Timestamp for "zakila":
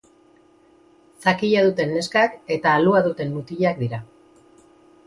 1.25-1.61